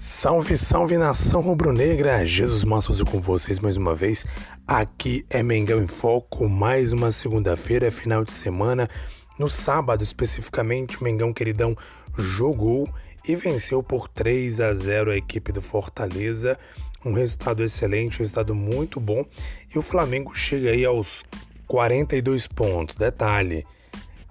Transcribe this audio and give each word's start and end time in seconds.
Salve, 0.00 0.56
salve 0.56 0.96
nação 0.96 1.40
rubro-negra! 1.40 2.24
Jesus 2.24 2.62
Massoso 2.62 3.04
com 3.04 3.20
vocês 3.20 3.58
mais 3.58 3.76
uma 3.76 3.96
vez. 3.96 4.24
Aqui 4.64 5.26
é 5.28 5.42
Mengão 5.42 5.82
em 5.82 5.88
Foco, 5.88 6.48
mais 6.48 6.92
uma 6.92 7.10
segunda-feira, 7.10 7.90
final 7.90 8.24
de 8.24 8.32
semana. 8.32 8.88
No 9.36 9.48
sábado, 9.48 10.04
especificamente, 10.04 11.02
Mengão 11.02 11.32
queridão 11.32 11.76
jogou 12.16 12.88
e 13.26 13.34
venceu 13.34 13.82
por 13.82 14.06
3 14.06 14.60
a 14.60 14.72
0 14.72 15.10
a 15.10 15.16
equipe 15.16 15.50
do 15.50 15.60
Fortaleza. 15.60 16.56
Um 17.04 17.12
resultado 17.12 17.64
excelente, 17.64 18.18
um 18.18 18.20
resultado 18.20 18.54
muito 18.54 19.00
bom. 19.00 19.24
E 19.74 19.80
o 19.80 19.82
Flamengo 19.82 20.32
chega 20.32 20.70
aí 20.70 20.84
aos 20.84 21.24
42 21.66 22.46
pontos. 22.46 22.94
Detalhe, 22.94 23.66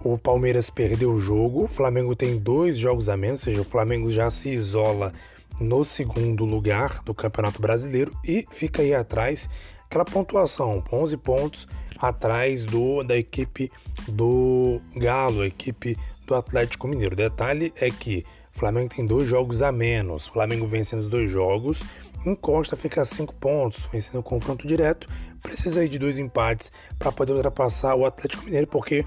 o 0.02 0.16
Palmeiras 0.16 0.70
perdeu 0.70 1.12
o 1.12 1.18
jogo, 1.18 1.64
o 1.64 1.68
Flamengo 1.68 2.16
tem 2.16 2.38
dois 2.38 2.78
jogos 2.78 3.10
a 3.10 3.18
menos, 3.18 3.40
ou 3.40 3.44
seja, 3.44 3.60
o 3.60 3.64
Flamengo 3.64 4.10
já 4.10 4.30
se 4.30 4.48
isola 4.48 5.12
no 5.60 5.84
segundo 5.84 6.44
lugar 6.44 7.02
do 7.02 7.14
Campeonato 7.14 7.60
Brasileiro 7.60 8.12
e 8.24 8.46
fica 8.50 8.82
aí 8.82 8.94
atrás 8.94 9.48
aquela 9.84 10.04
pontuação, 10.04 10.82
11 10.92 11.16
pontos 11.16 11.68
atrás 11.98 12.64
do 12.64 13.02
da 13.02 13.16
equipe 13.16 13.70
do 14.06 14.80
Galo, 14.94 15.42
a 15.42 15.46
equipe 15.46 15.96
do 16.26 16.34
Atlético 16.34 16.86
Mineiro. 16.86 17.14
O 17.14 17.16
detalhe 17.16 17.72
é 17.76 17.90
que 17.90 18.24
Flamengo 18.52 18.94
tem 18.94 19.06
dois 19.06 19.28
jogos 19.28 19.62
a 19.62 19.72
menos. 19.72 20.28
Flamengo 20.28 20.66
vencendo 20.66 21.00
os 21.00 21.08
dois 21.08 21.30
jogos, 21.30 21.82
encosta, 22.24 22.76
fica 22.76 23.00
a 23.00 23.04
cinco 23.04 23.34
pontos, 23.34 23.86
vencendo 23.86 24.20
o 24.20 24.22
confronto 24.22 24.66
direto. 24.66 25.08
Precisa 25.42 25.80
aí 25.80 25.88
de 25.88 25.98
dois 25.98 26.18
empates 26.18 26.70
para 26.98 27.12
poder 27.12 27.32
ultrapassar 27.32 27.94
o 27.94 28.04
Atlético 28.04 28.44
Mineiro, 28.44 28.66
porque 28.66 29.04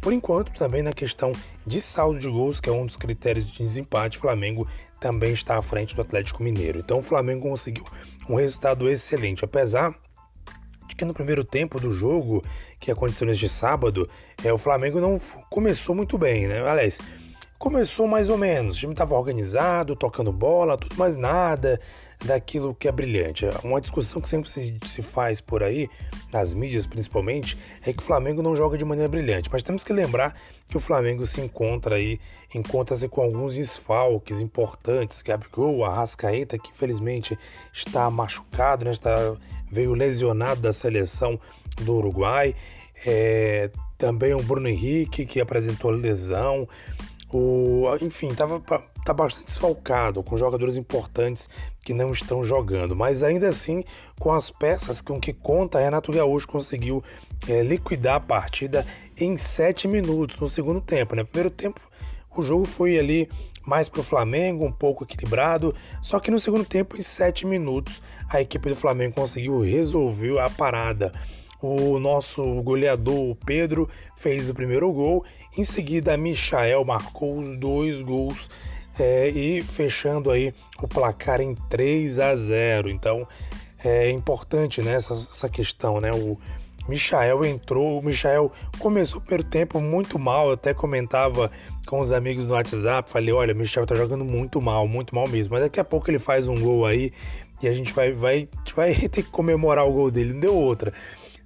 por 0.00 0.12
enquanto, 0.12 0.52
também 0.52 0.82
na 0.82 0.92
questão 0.92 1.32
de 1.66 1.80
saldo 1.80 2.20
de 2.20 2.28
gols, 2.28 2.60
que 2.60 2.68
é 2.68 2.72
um 2.72 2.86
dos 2.86 2.96
critérios 2.96 3.50
de 3.50 3.64
desempate, 3.64 4.16
Flamengo 4.16 4.66
também 5.00 5.32
está 5.32 5.56
à 5.56 5.62
frente 5.62 5.94
do 5.94 6.02
Atlético 6.02 6.42
Mineiro. 6.42 6.78
Então 6.78 6.98
o 6.98 7.02
Flamengo 7.02 7.48
conseguiu 7.48 7.84
um 8.28 8.34
resultado 8.34 8.88
excelente, 8.88 9.44
apesar 9.44 9.94
de 10.86 10.94
que 10.94 11.04
no 11.04 11.14
primeiro 11.14 11.44
tempo 11.44 11.78
do 11.78 11.90
jogo, 11.90 12.42
que 12.80 12.90
aconteceu 12.90 13.26
neste 13.26 13.48
sábado, 13.48 14.08
é, 14.42 14.52
o 14.52 14.58
Flamengo 14.58 15.00
não 15.00 15.20
começou 15.50 15.94
muito 15.94 16.16
bem, 16.16 16.46
né? 16.46 16.66
Aliás, 16.66 16.98
começou 17.58 18.06
mais 18.06 18.28
ou 18.28 18.38
menos. 18.38 18.76
O 18.76 18.78
time 18.80 18.92
estava 18.92 19.14
organizado, 19.14 19.96
tocando 19.96 20.32
bola, 20.32 20.78
tudo 20.78 20.96
mais 20.96 21.16
nada 21.16 21.80
daquilo 22.24 22.74
que 22.74 22.88
é 22.88 22.92
brilhante. 22.92 23.44
Uma 23.62 23.80
discussão 23.80 24.20
que 24.20 24.28
sempre 24.28 24.50
se, 24.50 24.76
se 24.86 25.02
faz 25.02 25.40
por 25.40 25.62
aí, 25.62 25.88
nas 26.32 26.54
mídias 26.54 26.86
principalmente, 26.86 27.58
é 27.84 27.92
que 27.92 28.02
o 28.02 28.04
Flamengo 28.04 28.42
não 28.42 28.54
joga 28.54 28.78
de 28.78 28.84
maneira 28.84 29.08
brilhante. 29.08 29.48
Mas 29.52 29.62
temos 29.62 29.84
que 29.84 29.92
lembrar 29.92 30.34
que 30.68 30.76
o 30.76 30.80
Flamengo 30.80 31.26
se 31.26 31.40
encontra 31.40 31.96
aí, 31.96 32.20
encontra-se 32.54 33.08
com 33.08 33.22
alguns 33.22 33.54
desfalques 33.56 34.40
importantes. 34.40 35.22
Gabigol, 35.22 35.84
Arrascaeta, 35.84 36.58
que 36.58 36.70
infelizmente 36.70 37.36
está 37.72 38.08
machucado, 38.10 38.84
né? 38.84 38.92
está, 38.92 39.14
veio 39.70 39.94
lesionado 39.94 40.60
da 40.60 40.72
seleção 40.72 41.38
do 41.82 41.96
Uruguai. 41.96 42.54
É, 43.06 43.70
também 43.96 44.34
o 44.34 44.42
Bruno 44.42 44.68
Henrique, 44.68 45.24
que 45.24 45.40
apresentou 45.40 45.90
lesão. 45.90 46.68
O, 47.30 47.84
enfim, 48.00 48.28
estava 48.28 48.58
tá 49.04 49.12
bastante 49.12 49.46
desfalcado, 49.46 50.22
com 50.22 50.36
jogadores 50.36 50.76
importantes 50.76 51.48
que 51.84 51.92
não 51.92 52.10
estão 52.10 52.42
jogando, 52.42 52.96
mas 52.96 53.22
ainda 53.22 53.48
assim, 53.48 53.84
com 54.18 54.32
as 54.32 54.50
peças 54.50 55.02
com 55.02 55.20
que 55.20 55.32
conta, 55.32 55.78
Renato 55.78 56.12
Gaúcho 56.12 56.48
conseguiu 56.48 57.02
é, 57.46 57.62
liquidar 57.62 58.16
a 58.16 58.20
partida 58.20 58.86
em 59.16 59.36
sete 59.36 59.86
minutos 59.86 60.38
no 60.38 60.48
segundo 60.48 60.80
tempo. 60.80 61.14
Né? 61.14 61.24
Primeiro 61.24 61.50
tempo, 61.50 61.80
o 62.34 62.42
jogo 62.42 62.64
foi 62.64 62.98
ali 62.98 63.28
mais 63.66 63.88
para 63.88 64.00
o 64.00 64.04
Flamengo, 64.04 64.64
um 64.64 64.72
pouco 64.72 65.04
equilibrado, 65.04 65.74
só 66.02 66.18
que 66.18 66.30
no 66.30 66.40
segundo 66.40 66.64
tempo, 66.64 66.96
em 66.96 67.02
sete 67.02 67.46
minutos, 67.46 68.02
a 68.30 68.40
equipe 68.40 68.68
do 68.68 68.74
Flamengo 68.74 69.14
conseguiu 69.14 69.60
resolver 69.60 70.38
a 70.38 70.48
parada. 70.48 71.12
O 71.60 71.98
nosso 71.98 72.42
goleador 72.62 73.36
Pedro 73.44 73.88
fez 74.16 74.48
o 74.48 74.54
primeiro 74.54 74.92
gol, 74.92 75.24
em 75.56 75.64
seguida 75.64 76.16
Michael 76.16 76.84
marcou 76.84 77.36
os 77.36 77.56
dois 77.58 78.00
gols 78.00 78.48
é, 78.98 79.28
e 79.28 79.62
fechando 79.62 80.30
aí 80.30 80.54
o 80.80 80.86
placar 80.86 81.40
em 81.40 81.54
3 81.68 82.18
a 82.20 82.34
0. 82.34 82.88
Então 82.88 83.26
é 83.84 84.10
importante 84.10 84.82
né, 84.82 84.92
essa, 84.94 85.12
essa 85.12 85.48
questão, 85.48 86.00
né? 86.00 86.10
O 86.12 86.38
Michael 86.88 87.44
entrou, 87.44 87.98
o 87.98 88.02
Michael 88.02 88.50
começou 88.78 89.20
pelo 89.20 89.44
tempo 89.44 89.78
muito 89.78 90.18
mal, 90.18 90.46
eu 90.46 90.54
até 90.54 90.72
comentava 90.72 91.50
com 91.86 92.00
os 92.00 92.12
amigos 92.12 92.48
no 92.48 92.54
WhatsApp, 92.54 93.10
falei, 93.10 93.32
olha, 93.32 93.52
o 93.52 93.56
Michel 93.56 93.84
tá 93.84 93.94
jogando 93.94 94.24
muito 94.24 94.60
mal, 94.60 94.88
muito 94.88 95.14
mal 95.14 95.28
mesmo, 95.28 95.54
mas 95.54 95.62
daqui 95.62 95.78
a 95.78 95.84
pouco 95.84 96.10
ele 96.10 96.18
faz 96.18 96.48
um 96.48 96.58
gol 96.58 96.86
aí 96.86 97.12
e 97.62 97.68
a 97.68 97.72
gente 97.72 97.92
vai, 97.92 98.12
vai, 98.12 98.48
vai 98.74 98.94
ter 99.08 99.22
que 99.22 99.30
comemorar 99.30 99.86
o 99.86 99.92
gol 99.92 100.10
dele, 100.10 100.32
não 100.32 100.40
deu 100.40 100.54
outra. 100.54 100.92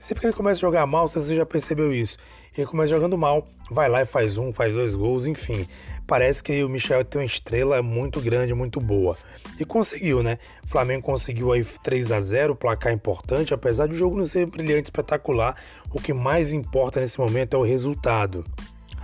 Sempre 0.02 0.22
que 0.22 0.26
ele 0.26 0.34
começa 0.34 0.58
a 0.58 0.62
jogar 0.62 0.84
mal, 0.84 1.06
você 1.06 1.36
já 1.36 1.46
percebeu 1.46 1.92
isso. 1.94 2.18
Ele 2.58 2.66
começa 2.66 2.88
jogando 2.88 3.16
mal, 3.16 3.46
vai 3.70 3.88
lá 3.88 4.02
e 4.02 4.04
faz 4.04 4.36
um, 4.36 4.52
faz 4.52 4.74
dois 4.74 4.96
gols, 4.96 5.26
enfim. 5.26 5.64
Parece 6.08 6.42
que 6.42 6.64
o 6.64 6.68
Michel 6.68 7.04
tem 7.04 7.20
uma 7.20 7.24
estrela 7.24 7.80
muito 7.84 8.20
grande, 8.20 8.52
muito 8.52 8.80
boa. 8.80 9.16
E 9.60 9.64
conseguiu, 9.64 10.20
né? 10.20 10.40
O 10.64 10.66
Flamengo 10.66 11.04
conseguiu 11.04 11.52
aí 11.52 11.64
3 11.64 12.10
a 12.10 12.20
0 12.20 12.56
placar 12.56 12.92
importante, 12.92 13.54
apesar 13.54 13.86
de 13.86 13.94
o 13.94 13.96
jogo 13.96 14.18
não 14.18 14.24
ser 14.24 14.44
brilhante, 14.46 14.86
espetacular. 14.86 15.54
O 15.94 16.00
que 16.00 16.12
mais 16.12 16.52
importa 16.52 16.98
nesse 16.98 17.20
momento 17.20 17.54
é 17.54 17.60
o 17.60 17.62
resultado 17.62 18.44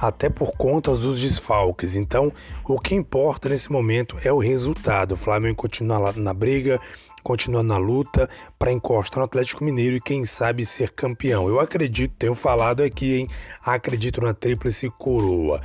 até 0.01 0.29
por 0.29 0.53
conta 0.57 0.97
dos 0.97 1.21
desfalques. 1.21 1.95
Então, 1.95 2.33
o 2.69 2.79
que 2.79 2.97
importa 2.97 3.49
nesse 3.49 3.71
momento 3.71 4.19
é 4.25 4.33
o 4.33 4.39
resultado. 4.39 5.13
O 5.13 5.17
Flamengo 5.17 5.57
continua 5.57 6.13
na 6.17 6.35
briga, 6.35 6.81
continua 7.29 7.63
na 7.63 7.77
luta 7.77 8.27
para 8.59 8.73
encostar 8.73 9.19
no 9.19 9.27
Atlético 9.27 9.63
Mineiro 9.63 9.97
e 9.97 10.01
quem 10.01 10.25
sabe 10.25 10.65
ser 10.65 10.93
campeão. 10.93 11.47
Eu 11.47 11.61
acredito, 11.61 12.15
tenho 12.19 12.35
falado 12.35 12.83
aqui, 12.83 13.17
hein? 13.17 13.29
Acredito 13.63 14.23
na 14.23 14.33
tríplice 14.33 14.89
coroa. 14.89 15.61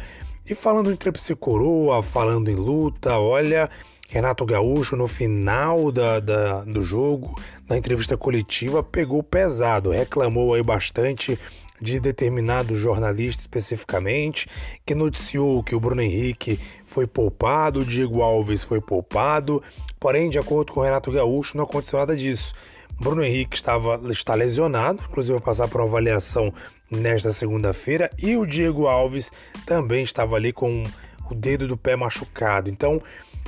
E 0.45 0.53
falando 0.53 0.91
em 0.91 0.95
tríplice 0.97 1.33
coroa, 1.33 2.03
falando 2.03 2.51
em 2.51 2.55
luta, 2.55 3.17
olha, 3.17 3.69
Renato 4.09 4.45
Gaúcho 4.45 4.97
no 4.97 5.07
final 5.07 5.89
da, 5.89 6.19
da, 6.19 6.65
do 6.65 6.81
jogo, 6.81 7.33
na 7.69 7.77
entrevista 7.77 8.17
coletiva, 8.17 8.83
pegou 8.83 9.23
pesado, 9.23 9.91
reclamou 9.91 10.53
aí 10.53 10.61
bastante 10.61 11.39
de 11.81 11.99
determinado 11.99 12.75
jornalista 12.75 13.41
especificamente, 13.41 14.47
que 14.85 14.95
noticiou 14.95 15.63
que 15.63 15.75
o 15.75 15.79
Bruno 15.79 16.01
Henrique 16.01 16.59
foi 16.85 17.05
poupado, 17.05 17.81
o 17.81 17.85
Diego 17.85 18.21
Alves 18.21 18.63
foi 18.63 18.79
poupado, 18.79 19.61
porém, 19.99 20.29
de 20.29 20.39
acordo 20.39 20.71
com 20.71 20.79
o 20.79 20.83
Renato 20.83 21.11
Gaúcho, 21.11 21.57
não 21.57 21.63
aconteceu 21.63 21.99
nada 21.99 22.15
disso. 22.15 22.53
Bruno 22.99 23.23
Henrique 23.23 23.55
estava, 23.55 23.99
está 24.09 24.35
lesionado, 24.35 25.03
inclusive 25.09 25.33
vai 25.33 25.45
passar 25.45 25.67
por 25.67 25.81
uma 25.81 25.87
avaliação 25.87 26.53
nesta 26.89 27.31
segunda-feira, 27.31 28.09
e 28.21 28.37
o 28.37 28.45
Diego 28.45 28.87
Alves 28.87 29.31
também 29.65 30.03
estava 30.03 30.35
ali 30.35 30.53
com 30.53 30.83
o 31.29 31.35
dedo 31.35 31.67
do 31.67 31.75
pé 31.75 31.95
machucado. 31.95 32.69
Então 32.69 33.01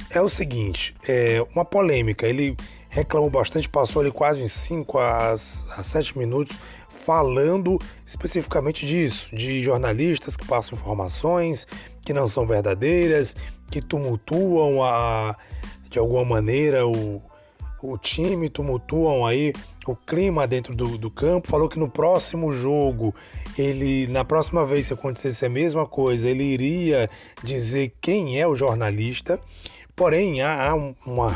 é 0.09 0.19
o 0.21 0.29
seguinte: 0.29 0.95
é 1.07 1.45
uma 1.53 1.63
polêmica. 1.63 2.27
Ele 2.27 2.55
reclamou 2.95 3.29
bastante, 3.29 3.67
passou 3.67 4.01
ali 4.01 4.09
quase 4.09 4.41
em 4.41 4.47
5 4.47 4.97
a 4.97 5.35
7 5.35 6.17
minutos 6.17 6.57
falando 6.87 7.77
especificamente 8.05 8.85
disso, 8.85 9.35
de 9.35 9.61
jornalistas 9.61 10.37
que 10.37 10.47
passam 10.47 10.77
informações 10.77 11.67
que 12.05 12.13
não 12.13 12.25
são 12.25 12.45
verdadeiras, 12.45 13.35
que 13.69 13.81
tumultuam 13.81 14.81
a, 14.81 15.35
de 15.89 15.99
alguma 15.99 16.23
maneira 16.23 16.87
o, 16.87 17.21
o 17.83 17.97
time, 17.97 18.49
tumultuam 18.49 19.25
aí 19.25 19.51
o 19.85 19.95
clima 19.95 20.47
dentro 20.47 20.73
do, 20.73 20.97
do 20.97 21.11
campo. 21.11 21.49
Falou 21.49 21.67
que 21.67 21.77
no 21.77 21.89
próximo 21.89 22.51
jogo, 22.53 23.13
ele, 23.57 24.07
na 24.07 24.23
próxima 24.23 24.63
vez, 24.63 24.87
se 24.87 24.93
acontecesse 24.93 25.45
a 25.45 25.49
mesma 25.49 25.85
coisa, 25.85 26.29
ele 26.29 26.43
iria 26.43 27.09
dizer 27.43 27.93
quem 27.99 28.39
é 28.39 28.47
o 28.47 28.55
jornalista. 28.55 29.37
Porém, 29.95 30.41
há, 30.41 30.71
há, 30.71 30.75
uma, 30.75 31.31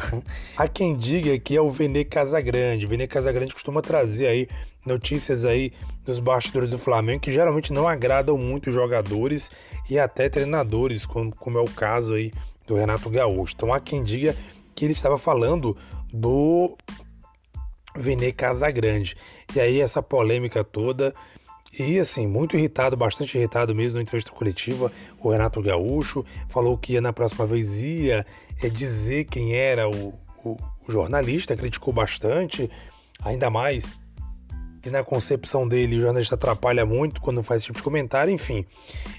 há 0.58 0.68
quem 0.68 0.96
diga 0.96 1.38
que 1.40 1.56
é 1.56 1.62
o 1.62 1.70
Vene 1.70 2.04
Casagrande. 2.04 2.86
O 2.86 2.90
Vene 2.90 3.08
Casagrande 3.08 3.54
costuma 3.54 3.82
trazer 3.82 4.28
aí 4.28 4.48
notícias 4.86 5.46
aí 5.46 5.72
dos 6.04 6.20
bastidores 6.20 6.70
do 6.70 6.78
Flamengo 6.78 7.22
que 7.22 7.32
geralmente 7.32 7.72
não 7.72 7.88
agradam 7.88 8.38
muito 8.38 8.72
jogadores 8.72 9.50
e 9.90 9.98
até 9.98 10.28
treinadores, 10.28 11.06
como, 11.06 11.34
como 11.36 11.58
é 11.58 11.62
o 11.62 11.70
caso 11.70 12.16
aí 12.16 12.34
do 12.68 12.76
Renato 12.76 13.10
Gaúcho. 13.10 13.54
Então 13.56 13.74
há 13.74 13.80
quem 13.80 14.04
diga 14.04 14.36
que 14.76 14.86
ele 14.86 14.94
estava 14.94 15.18
falando 15.18 15.78
do 16.12 16.78
Vene 17.96 18.34
Casagrande. 18.34 19.16
E 19.56 19.60
aí 19.60 19.80
essa 19.80 20.02
polêmica 20.02 20.66
toda 20.66 21.14
e 21.78 22.00
assim, 22.00 22.28
muito 22.28 22.58
irritado, 22.58 22.98
bastante 22.98 23.38
irritado 23.38 23.76
mesmo 23.76 23.98
na 23.98 24.02
entrevista 24.02 24.32
coletiva, 24.32 24.92
o 25.20 25.30
Renato 25.30 25.62
Gaúcho 25.62 26.26
falou 26.48 26.78
que 26.78 27.00
na 27.00 27.14
próxima 27.14 27.46
vez 27.46 27.82
ia 27.82 28.26
é, 28.62 28.70
dizer 28.70 29.26
quem 29.26 29.56
era 29.56 29.88
o, 29.88 30.14
o, 30.44 30.58
o 30.88 30.92
jornalista, 30.92 31.56
criticou 31.56 31.94
bastante, 31.94 32.70
ainda 33.24 33.50
mais 33.50 34.00
que 34.82 34.90
na 34.90 35.04
concepção 35.04 35.68
dele 35.68 35.98
o 35.98 36.02
jornalista 36.02 36.36
atrapalha 36.36 36.86
muito 36.86 37.22
quando 37.22 37.44
faz 37.44 37.62
esse 37.62 37.68
tipo 37.68 37.80
de 37.80 37.84
comentário, 37.84 38.34
enfim, 38.34 38.66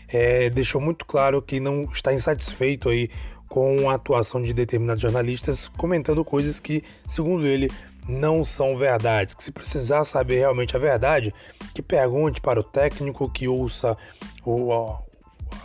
é, 0.09 0.49
deixou 0.51 0.81
muito 0.81 1.05
claro 1.05 1.43
que 1.43 1.61
não 1.61 1.85
está 1.93 2.13
insatisfeito 2.13 2.89
aí 2.89 3.11
com 3.49 3.91
a 3.91 3.95
atuação 3.95 4.41
de 4.41 4.55
determinados 4.55 5.03
jornalistas 5.03 5.69
comentando 5.77 6.25
coisas 6.25 6.61
que, 6.61 6.83
segundo 7.07 7.47
ele, 7.47 7.71
não 8.11 8.45
são 8.45 8.77
verdades. 8.77 9.35
Que 9.35 9.43
se 9.43 9.53
precisar 9.53 10.05
saber 10.05 10.41
realmente 10.41 10.77
a 10.77 10.79
verdade, 10.79 11.33
que 11.75 11.83
pergunte 11.83 12.41
para 12.41 12.61
o 12.61 12.65
técnico, 12.65 13.31
que 13.31 13.49
ouça 13.49 13.97
o, 14.45 14.73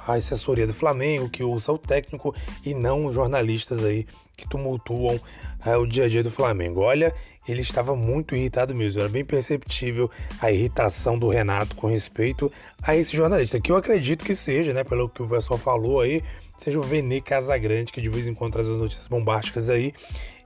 a 0.07 0.13
assessoria 0.13 0.67
do 0.67 0.73
Flamengo, 0.73 1.29
que 1.29 1.43
ouça 1.43 1.71
o 1.71 1.77
técnico 1.77 2.33
e 2.63 2.73
não 2.73 3.05
os 3.05 3.15
jornalistas 3.15 3.83
aí 3.83 4.05
que 4.37 4.47
tumultuam 4.47 5.19
é, 5.65 5.75
o 5.77 5.85
dia 5.85 6.05
a 6.05 6.07
dia 6.07 6.21
do 6.21 6.29
Flamengo. 6.29 6.81
Olha, 6.81 7.13
ele 7.47 7.61
estava 7.61 7.95
muito 7.95 8.35
irritado 8.35 8.75
mesmo, 8.75 8.99
era 8.99 9.09
bem 9.09 9.23
perceptível 9.23 10.09
a 10.41 10.51
irritação 10.51 11.17
do 11.17 11.29
Renato 11.29 11.75
com 11.75 11.87
respeito 11.87 12.51
a 12.81 12.95
esse 12.95 13.15
jornalista, 13.15 13.59
que 13.59 13.71
eu 13.71 13.77
acredito 13.77 14.25
que 14.25 14.35
seja, 14.35 14.73
né, 14.73 14.83
pelo 14.83 15.09
que 15.09 15.23
o 15.23 15.27
pessoal 15.27 15.57
falou 15.57 16.01
aí, 16.01 16.23
seja 16.57 16.79
o 16.79 16.83
Vene 16.83 17.21
Casagrande, 17.21 17.91
que 17.91 18.01
de 18.01 18.09
vez 18.09 18.27
em 18.27 18.33
quando 18.33 18.53
traz 18.53 18.69
as 18.69 18.77
notícias 18.77 19.07
bombásticas 19.07 19.69
aí. 19.69 19.93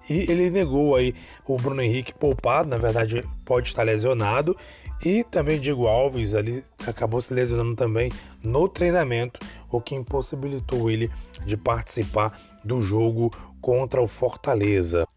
E 0.10 0.32
ele 0.32 0.50
negou 0.50 0.96
aí 0.96 1.14
o 1.48 1.56
Bruno 1.58 1.82
Henrique 1.82 2.14
poupado, 2.14 2.68
na 2.68 2.78
verdade 2.78 3.24
pode 3.46 3.68
estar 3.68 3.84
lesionado. 3.84 4.58
E 5.06 5.24
também 5.24 5.60
Diego 5.60 5.88
Alves 5.88 6.34
ali 6.34 6.64
acabou 6.86 7.22
se 7.22 7.34
lesionando 7.34 7.76
também 7.76 8.12
no 8.44 8.68
treinamento, 8.68 9.40
o 9.72 9.80
que 9.80 9.96
impossibilitou 9.96 10.92
ele 10.92 11.10
de 11.46 11.56
participar 11.56 12.38
do 12.64 12.82
jogo 12.82 13.32
contra 13.62 14.02
o 14.02 14.08
Fortaleza. 14.08 15.08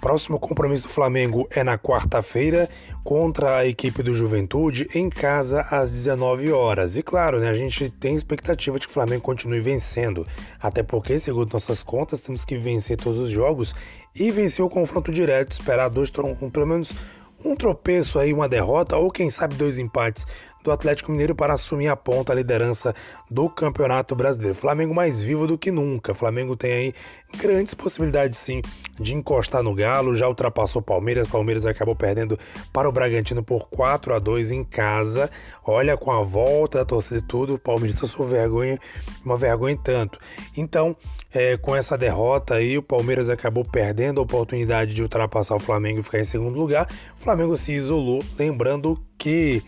Próximo 0.00 0.40
compromisso 0.40 0.88
do 0.88 0.92
Flamengo 0.92 1.46
é 1.50 1.62
na 1.62 1.76
quarta-feira 1.76 2.66
contra 3.04 3.58
a 3.58 3.66
equipe 3.66 4.02
do 4.02 4.14
Juventude 4.14 4.88
em 4.94 5.10
casa 5.10 5.60
às 5.70 5.92
19 5.92 6.50
horas. 6.50 6.96
E 6.96 7.02
claro, 7.02 7.38
né, 7.38 7.50
a 7.50 7.52
gente 7.52 7.90
tem 7.90 8.14
expectativa 8.14 8.78
de 8.78 8.86
que 8.86 8.90
o 8.90 8.94
Flamengo 8.94 9.20
continue 9.20 9.60
vencendo, 9.60 10.26
até 10.58 10.82
porque, 10.82 11.18
segundo 11.18 11.52
nossas 11.52 11.82
contas, 11.82 12.22
temos 12.22 12.42
que 12.42 12.56
vencer 12.56 12.96
todos 12.96 13.18
os 13.18 13.28
jogos 13.28 13.74
e 14.16 14.30
vencer 14.30 14.64
o 14.64 14.70
confronto 14.70 15.12
direto, 15.12 15.52
esperar 15.52 15.90
dois, 15.90 16.08
pelo 16.10 16.66
menos 16.66 16.94
um 17.44 17.54
tropeço 17.54 18.18
aí, 18.18 18.32
uma 18.32 18.48
derrota 18.48 18.96
ou 18.96 19.10
quem 19.10 19.28
sabe 19.28 19.56
dois 19.56 19.78
empates 19.78 20.26
do 20.62 20.70
Atlético 20.70 21.10
Mineiro 21.10 21.34
para 21.34 21.54
assumir 21.54 21.88
a 21.88 21.96
ponta, 21.96 22.32
a 22.32 22.36
liderança 22.36 22.94
do 23.30 23.48
Campeonato 23.48 24.14
Brasileiro. 24.14 24.54
Flamengo 24.54 24.94
mais 24.94 25.22
vivo 25.22 25.46
do 25.46 25.58
que 25.58 25.70
nunca. 25.70 26.14
Flamengo 26.14 26.56
tem 26.56 26.72
aí 26.72 26.94
grandes 27.38 27.74
possibilidades 27.74 28.38
sim 28.38 28.60
de 28.98 29.14
encostar 29.14 29.62
no 29.62 29.74
Galo, 29.74 30.14
já 30.14 30.28
ultrapassou 30.28 30.80
o 30.80 30.84
Palmeiras. 30.84 31.26
Palmeiras 31.26 31.64
acabou 31.64 31.94
perdendo 31.94 32.38
para 32.72 32.88
o 32.88 32.92
Bragantino 32.92 33.42
por 33.42 33.68
4 33.68 34.14
a 34.14 34.18
2 34.18 34.50
em 34.50 34.64
casa. 34.64 35.30
Olha, 35.64 35.96
com 35.96 36.12
a 36.12 36.22
volta 36.22 36.78
da 36.78 36.84
torcida 36.84 37.20
e 37.20 37.22
tudo, 37.22 37.54
o 37.54 37.58
Palmeiras 37.58 37.98
passou 37.98 38.26
vergonha, 38.26 38.78
uma 39.24 39.36
vergonha 39.36 39.78
tanto. 39.82 40.18
Então, 40.56 40.96
é, 41.32 41.56
com 41.56 41.74
essa 41.74 41.96
derrota 41.96 42.54
aí, 42.54 42.76
o 42.76 42.82
Palmeiras 42.82 43.30
acabou 43.30 43.64
perdendo 43.64 44.20
a 44.20 44.24
oportunidade 44.24 44.92
de 44.92 45.02
ultrapassar 45.02 45.54
o 45.54 45.60
Flamengo 45.60 46.00
e 46.00 46.02
ficar 46.02 46.18
em 46.18 46.24
segundo 46.24 46.58
lugar. 46.58 46.88
O 47.16 47.20
Flamengo 47.20 47.56
se 47.56 47.72
isolou, 47.72 48.22
lembrando 48.38 48.94
que 49.16 49.62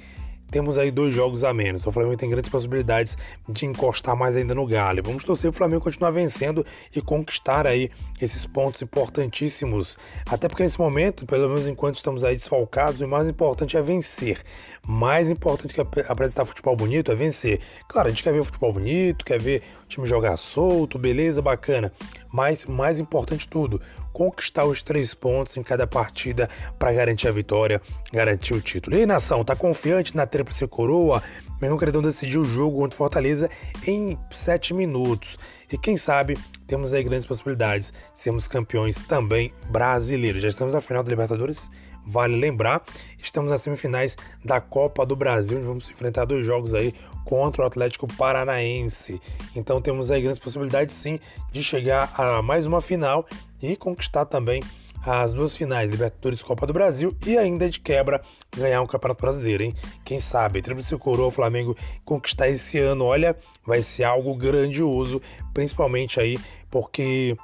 temos 0.53 0.77
aí 0.77 0.91
dois 0.91 1.15
jogos 1.15 1.43
a 1.43 1.53
menos. 1.53 1.85
O 1.87 1.91
Flamengo 1.91 2.17
tem 2.17 2.29
grandes 2.29 2.51
possibilidades 2.51 3.17
de 3.49 3.67
encostar 3.67 4.15
mais 4.15 4.37
ainda 4.37 4.55
no 4.55 4.67
Galo. 4.67 5.03
Vamos 5.03 5.25
torcer 5.25 5.49
o 5.49 5.53
Flamengo 5.53 5.83
continuar 5.83 6.11
vencendo 6.11 6.65
e 6.95 7.01
conquistar 7.01 7.67
aí 7.67 7.91
esses 8.21 8.45
pontos 8.45 8.83
importantíssimos. 8.83 9.97
Até 10.27 10.49
porque 10.49 10.63
nesse 10.63 10.79
momento, 10.79 11.25
pelo 11.25 11.49
menos 11.49 11.67
enquanto 11.67 11.97
estamos 11.97 12.23
aí 12.23 12.37
desfalcados, 12.37 13.01
o 13.01 13.09
mais 13.09 13.31
importante 13.31 13.79
é 13.79 13.83
vencer. 13.83 14.43
Mais 14.87 15.31
importante 15.31 15.73
que 15.73 15.81
apresentar 15.81 16.45
futebol 16.45 16.77
bonito 16.77 17.11
é 17.11 17.15
vencer. 17.15 17.59
Claro, 17.89 18.09
a 18.09 18.11
gente 18.11 18.23
quer 18.23 18.33
ver 18.33 18.45
futebol 18.45 18.75
bonito, 18.75 19.25
quer 19.25 19.41
ver 19.41 19.63
o 19.85 19.89
time 19.89 20.07
jogar 20.07 20.37
solto, 20.37 20.99
beleza, 20.99 21.41
bacana. 21.41 21.91
Mas 22.31 22.67
mais 22.67 23.01
importante 23.01 23.49
tudo, 23.49 23.81
conquistar 24.13 24.65
os 24.65 24.83
três 24.83 25.15
pontos 25.15 25.57
em 25.57 25.63
cada 25.63 25.87
partida 25.87 26.49
para 26.79 26.93
garantir 26.93 27.29
a 27.29 27.33
vitória, 27.33 27.81
garantir 28.13 28.55
o 28.55 28.61
título. 28.61 28.97
E 28.97 29.01
aí, 29.01 29.07
nação, 29.07 29.45
tá 29.45 29.57
confiante 29.57 30.17
na 30.17 30.27
tríplice 30.27 30.67
coroa? 30.67 31.23
Mengão 31.61 31.79
Credão 31.79 32.03
decidiu 32.03 32.41
o 32.41 32.45
jogo 32.45 32.79
contra 32.79 32.99
Fortaleza 32.99 33.49
em 33.87 34.19
sete 34.33 34.75
minutos. 34.75 35.39
E 35.73 35.79
quem 35.79 35.97
sabe 35.97 36.37
temos 36.67 36.93
aí 36.93 37.05
grandes 37.05 37.25
possibilidades 37.25 37.93
de 37.93 38.19
sermos 38.19 38.49
campeões 38.49 39.03
também 39.03 39.53
brasileiros. 39.71 40.43
Já 40.43 40.49
estamos 40.49 40.75
na 40.75 40.81
final 40.81 41.05
da 41.05 41.11
Libertadores 41.11 41.71
Vale 42.05 42.37
lembrar, 42.37 42.83
estamos 43.17 43.51
nas 43.51 43.63
semifinais 43.63 44.17
da 44.45 44.61
Copa 44.61 45.07
do 45.07 45.15
Brasil, 45.15 45.59
onde 45.59 45.67
vamos 45.67 45.89
enfrentar 45.89 46.25
dois 46.25 46.45
jogos 46.45 46.75
aí 46.75 46.93
contra 47.25 47.63
o 47.63 47.67
Atlético 47.67 48.07
Paranaense. 48.07 49.21
Então 49.55 49.81
temos 49.81 50.11
aí 50.11 50.21
grandes 50.21 50.39
possibilidades 50.39 50.95
sim 50.95 51.19
de 51.51 51.63
chegar 51.63 52.13
a 52.17 52.43
mais 52.43 52.67
uma 52.67 52.81
final 52.81 53.27
e 53.61 53.77
conquistar 53.77 54.25
também 54.25 54.63
as 55.05 55.33
duas 55.33 55.57
finais, 55.57 55.91
Libertadores 55.91 56.43
Copa 56.43 56.67
do 56.67 56.73
Brasil 56.73 57.17
e 57.27 57.37
ainda 57.37 57.69
de 57.69 57.81
quebra 57.81 58.21
ganhar 58.57 58.81
um 58.81 58.87
Campeonato 58.87 59.21
Brasileiro, 59.21 59.65
hein? 59.65 59.75
Quem 60.05 60.19
sabe, 60.19 60.63
Tríplice 60.63 60.97
Coroa, 60.97 61.27
o 61.27 61.31
Flamengo 61.31 61.77
conquistar 62.05 62.49
esse 62.49 62.79
ano, 62.79 63.05
olha, 63.05 63.37
vai 63.67 63.83
ser 63.83 64.05
algo 64.05 64.35
grandioso, 64.37 65.21
principalmente 65.53 66.21
aí 66.21 66.39
porque 66.71 67.37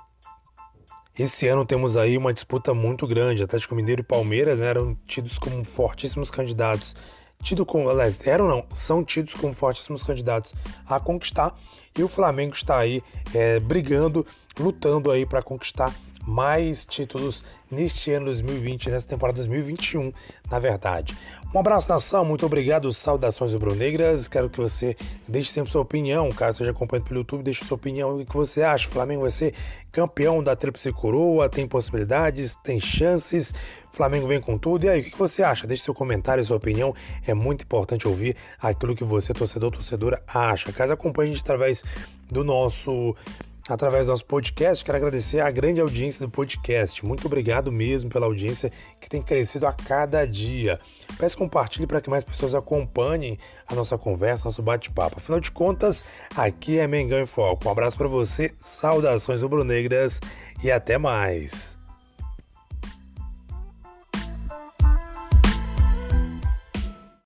esse 1.19 1.49
ano 1.49 1.67
temos 1.67 1.97
aí 1.97 2.17
uma 2.17 2.33
disputa 2.33 2.73
muito 2.73 3.05
grande. 3.05 3.43
Atlético 3.43 3.75
Mineiro 3.75 4.03
e 4.03 4.05
Palmeiras 4.05 4.61
né, 4.61 4.67
eram 4.67 4.97
tidos 5.05 5.37
como 5.37 5.65
fortíssimos 5.65 6.31
candidatos. 6.31 6.95
Tido 7.43 7.65
como, 7.65 7.89
aliás, 7.89 8.27
eram 8.27 8.49
não, 8.49 8.65
são 8.73 9.05
tidos 9.05 9.35
como 9.35 9.53
fortíssimos 9.53 10.03
candidatos 10.03 10.55
a 10.87 10.99
conquistar. 10.99 11.55
E 11.97 12.03
o 12.03 12.09
Flamengo 12.09 12.55
está 12.55 12.79
aí 12.79 13.03
é, 13.35 13.61
brigando, 13.61 14.27
lutando 14.59 15.11
aí 15.11 15.25
para 15.25 15.43
conquistar 15.43 15.95
mais 16.29 16.85
títulos 16.85 17.43
neste 17.71 18.13
ano 18.13 18.27
2020, 18.27 18.91
nessa 18.91 19.09
temporada 19.09 19.37
2021, 19.37 20.13
na 20.51 20.59
verdade. 20.59 21.17
Um 21.55 21.59
abraço, 21.59 21.89
nação, 21.89 22.23
muito 22.23 22.45
obrigado, 22.45 22.93
saudações 22.93 23.55
rubro-negras. 23.55 24.29
Quero 24.29 24.51
que 24.51 24.59
você 24.59 24.95
deixe 25.27 25.51
sempre 25.51 25.73
sua 25.73 25.81
opinião, 25.81 26.29
caso 26.29 26.57
esteja 26.57 26.73
acompanhando 26.73 27.07
pelo 27.07 27.21
YouTube, 27.21 27.43
deixe 27.43 27.65
sua 27.65 27.77
opinião. 27.77 28.19
O 28.19 28.27
que 28.27 28.35
você 28.35 28.63
acha? 28.63 28.87
O 28.87 28.91
Flamengo 28.91 29.23
vai 29.23 29.31
ser 29.31 29.55
campeão 29.91 30.43
da 30.43 30.55
Tríplice 30.55 30.93
Coroa? 30.93 31.49
Tem 31.49 31.67
possibilidades? 31.67 32.55
Tem 32.57 32.79
chances? 32.79 33.55
Flamengo 33.99 34.29
vem 34.29 34.41
com 34.41 34.57
tudo. 34.57 34.85
E 34.85 34.89
aí, 34.89 35.01
o 35.01 35.05
que 35.05 35.19
você 35.19 35.43
acha? 35.43 35.67
Deixe 35.67 35.83
seu 35.83 35.93
comentário, 35.93 36.45
sua 36.45 36.57
opinião. 36.57 36.95
É 37.27 37.35
muito 37.35 37.65
importante 37.65 38.07
ouvir 38.07 38.37
aquilo 38.61 38.95
que 38.95 39.03
você, 39.03 39.33
torcedor, 39.33 39.73
torcedora, 39.73 40.23
acha. 40.27 40.71
Caso 40.73 40.93
acompanhe 40.93 41.31
a 41.31 41.33
gente 41.33 41.43
através 41.43 41.83
do 42.31 42.45
nosso 42.45 43.17
através 43.69 44.07
do 44.07 44.11
nosso 44.11 44.25
podcast. 44.25 44.85
Quero 44.85 44.97
agradecer 44.97 45.41
a 45.41 45.51
grande 45.51 45.81
audiência 45.81 46.25
do 46.25 46.31
podcast. 46.31 47.05
Muito 47.05 47.27
obrigado 47.27 47.71
mesmo 47.71 48.11
pela 48.11 48.27
audiência 48.27 48.73
que 49.01 49.09
tem 49.09 49.21
crescido 49.21 49.67
a 49.67 49.73
cada 49.73 50.27
dia. 50.27 50.81
Peço 51.19 51.37
compartilhe 51.37 51.87
para 51.87 52.01
que 52.01 52.11
mais 52.11 52.25
pessoas 52.25 52.55
acompanhem 52.55 53.39
a 53.67 53.75
nossa 53.75 53.99
conversa, 53.99 54.47
nosso 54.47 54.63
bate-papo. 54.63 55.17
Afinal 55.19 55.41
de 55.41 55.51
contas, 55.51 56.05
aqui 56.37 56.79
é 56.79 56.87
Mengão 56.87 57.21
em 57.21 57.27
Foco. 57.27 57.69
Um 57.69 57.73
abraço 57.73 57.97
para 57.97 58.09
você, 58.09 58.53
saudações 58.59 59.43
rubro-negras 59.43 60.21
e 60.63 60.71
até 60.71 60.99
mais. 60.99 61.78